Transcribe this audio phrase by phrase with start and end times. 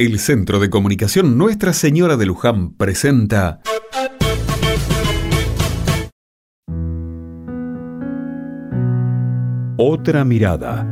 [0.00, 3.60] El Centro de Comunicación Nuestra Señora de Luján presenta
[9.76, 10.86] Otra mirada.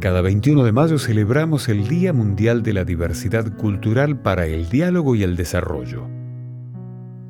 [0.00, 5.14] Cada 21 de mayo celebramos el Día Mundial de la Diversidad Cultural para el Diálogo
[5.16, 6.08] y el Desarrollo.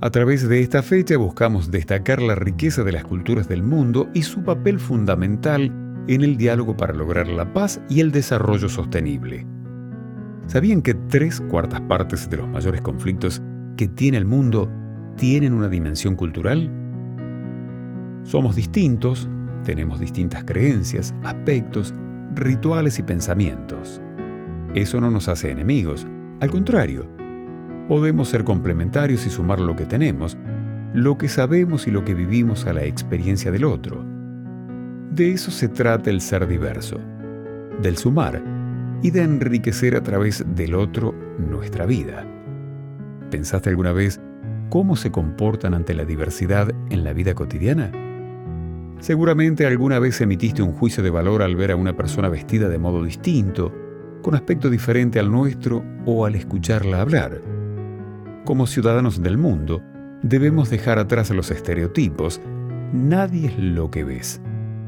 [0.00, 4.22] A través de esta fecha buscamos destacar la riqueza de las culturas del mundo y
[4.22, 9.46] su papel fundamental en el diálogo para lograr la paz y el desarrollo sostenible.
[10.46, 13.42] ¿Sabían que tres cuartas partes de los mayores conflictos
[13.76, 14.70] que tiene el mundo
[15.16, 16.70] tienen una dimensión cultural?
[18.24, 19.28] Somos distintos,
[19.64, 21.94] tenemos distintas creencias, aspectos,
[22.34, 24.02] rituales y pensamientos.
[24.74, 26.06] Eso no nos hace enemigos,
[26.40, 27.06] al contrario,
[27.88, 30.36] podemos ser complementarios y sumar lo que tenemos,
[30.92, 34.13] lo que sabemos y lo que vivimos a la experiencia del otro.
[35.14, 36.98] De eso se trata el ser diverso,
[37.80, 38.42] del sumar
[39.00, 42.26] y de enriquecer a través del otro nuestra vida.
[43.30, 44.20] ¿Pensaste alguna vez
[44.70, 47.92] cómo se comportan ante la diversidad en la vida cotidiana?
[48.98, 52.78] Seguramente alguna vez emitiste un juicio de valor al ver a una persona vestida de
[52.78, 53.72] modo distinto,
[54.20, 57.40] con aspecto diferente al nuestro o al escucharla hablar.
[58.44, 59.80] Como ciudadanos del mundo,
[60.24, 62.40] debemos dejar atrás los estereotipos.
[62.92, 64.40] Nadie es lo que ves.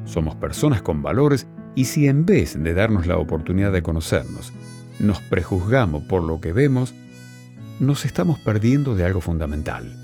[0.07, 4.53] Somos personas con valores y si en vez de darnos la oportunidad de conocernos,
[4.99, 6.95] nos prejuzgamos por lo que vemos,
[7.81, 9.95] nos estamos perdiendo de algo fundamental.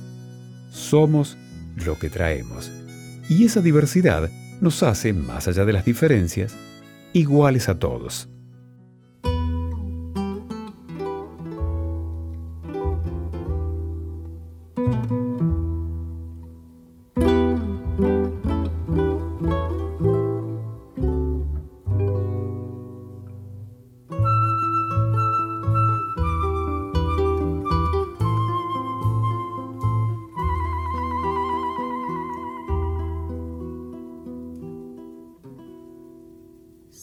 [0.71, 1.39] Somos
[1.77, 2.71] lo que traemos.
[3.29, 4.29] Y esa diversidad
[4.61, 6.55] nos hace, más allá de las diferencias,
[7.15, 8.29] iguales a todos.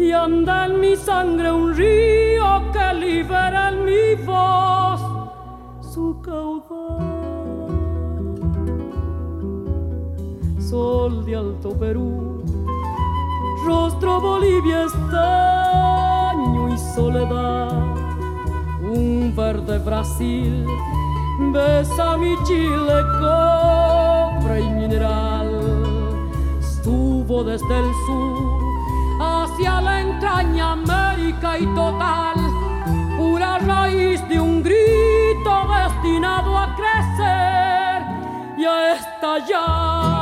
[0.00, 5.00] y anda en mi sangre un río que libera en mi voz
[5.80, 7.00] su caudal.
[10.58, 12.42] Sol de Alto Perú,
[13.66, 17.70] rostro Bolivia estaño y soledad,
[18.80, 20.64] un verde Brasil,
[21.52, 24.09] besa mi Chile, cobre
[34.28, 40.19] de un grito destinado a crecer y a estallar.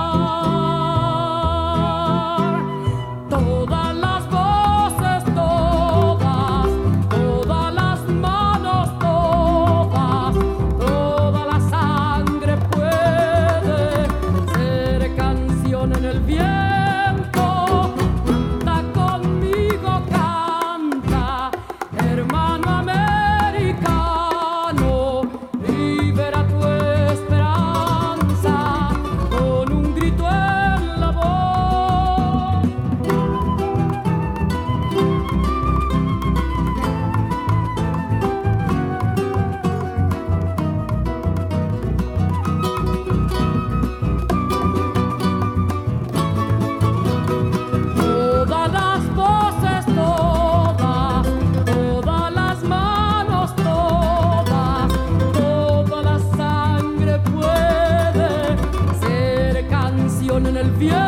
[60.69, 61.08] Para tu